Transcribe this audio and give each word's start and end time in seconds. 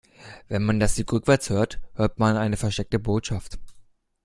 Wenn 0.47 0.63
man 0.63 0.79
das 0.79 0.97
Lied 0.97 1.11
rückwärts 1.11 1.51
hört, 1.51 1.79
hört 1.93 2.17
man 2.17 2.35
eine 2.35 2.57
versteckte 2.57 2.97
Botschaft. 2.97 3.59